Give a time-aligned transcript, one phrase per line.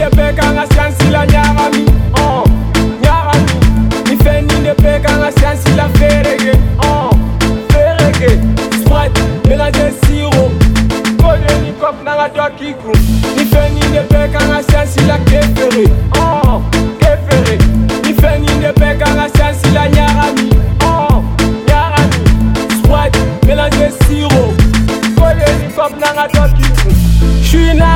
[0.00, 1.84] de pe kanga siansi la nyagami
[2.24, 2.42] oh
[3.04, 3.48] nyagami
[4.08, 6.52] ni feni de pe kanga siansi la ferege
[6.86, 7.10] oh
[7.72, 8.30] ferege
[8.80, 10.44] sprite mélange siro
[11.22, 12.94] kode ni kop nanga to kikru
[13.36, 15.84] ni feni de pe kanga siansi la kefere
[16.22, 16.54] oh
[17.02, 17.54] kefere
[18.04, 20.48] ni feni de pe kanga siansi la nyagami
[20.90, 21.20] oh
[21.68, 22.24] nyagami
[22.78, 24.44] sprite mélange siro
[25.20, 26.99] kode ni kop nanga to kikru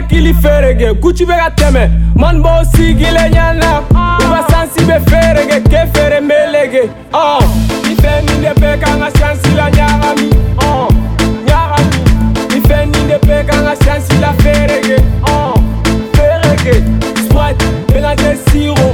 [0.00, 1.84] hakili ferege kuci be ka tɛmɛ
[2.20, 3.70] mani b'o sigile ɲana
[4.24, 7.44] u ka sansi be ferege ke feere melege ɔ oh,
[7.84, 10.88] i fɛn nin de be kan ka sansi la ɲagami ɔ oh,
[11.46, 11.86] ɲagami
[12.56, 15.54] i fɛn nin de be kan ka sansi la ferege ɔ oh,
[16.16, 16.76] ferege
[17.28, 17.58] soit
[17.92, 18.88] mélange siro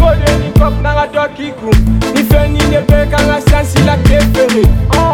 [0.00, 1.76] ko de ni kɔp na ka dɔ k'i kun
[2.20, 4.66] i fɛn nin de be kan ka sansi la ke feere
[4.98, 5.13] ɔ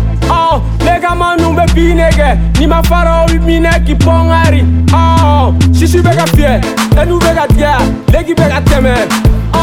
[1.11, 2.29] caman nu bɛ bi nɛgɛ
[2.59, 6.53] ni ma fara o bi minɛ k'i pɔnkari ɔɔ oh, sisi bɛ ka fiyɛ
[7.01, 7.71] ɛnu bɛ ka tigɛ
[8.13, 8.93] leki bɛ ka tɛmɛ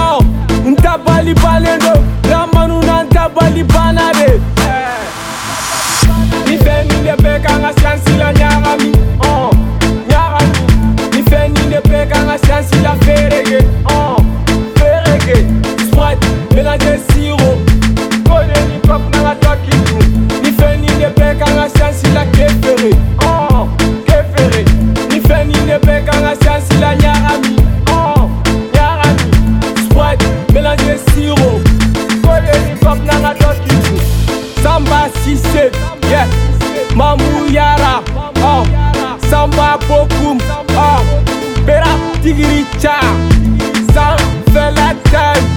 [0.00, 0.20] ɔɔ oh,
[0.68, 1.92] n ta bali balen do
[2.30, 4.28] lamanu na n ta bali banna de
[34.88, 35.70] Samba Sissé,
[36.96, 38.02] Mamou Yara,
[38.40, 38.62] oh.
[39.30, 40.38] Samba Bokoum,
[44.56, 45.47] oh.